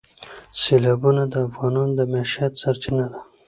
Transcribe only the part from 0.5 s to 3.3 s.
سیلابونه د افغانانو د معیشت سرچینه ده.